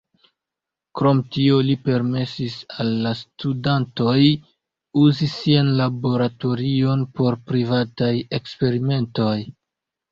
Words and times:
Krom 0.99 1.19
tio, 1.35 1.57
li 1.67 1.75
permesis 1.87 2.55
al 2.85 2.89
la 3.03 3.11
studantoj 3.21 4.17
uzi 5.05 5.31
sian 5.37 5.71
laboratorion 5.85 7.09
por 7.21 7.43
privataj 7.53 8.15
eksperimentoj. 8.43 9.39